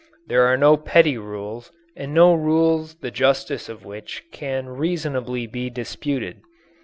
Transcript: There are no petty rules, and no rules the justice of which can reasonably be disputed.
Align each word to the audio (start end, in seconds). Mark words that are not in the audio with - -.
There 0.25 0.45
are 0.47 0.57
no 0.57 0.77
petty 0.77 1.15
rules, 1.15 1.71
and 1.95 2.11
no 2.11 2.33
rules 2.33 2.95
the 2.95 3.11
justice 3.11 3.69
of 3.69 3.85
which 3.85 4.23
can 4.31 4.67
reasonably 4.69 5.45
be 5.45 5.69
disputed. 5.69 6.41